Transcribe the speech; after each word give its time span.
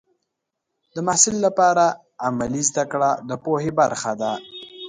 د 0.93 0.95
محصل 1.07 1.35
لپاره 1.45 1.85
عملي 2.25 2.61
زده 2.69 2.83
کړه 2.91 3.09
د 3.29 3.31
پوهې 3.43 3.71
برخه 3.79 4.11
ده. 4.21 4.31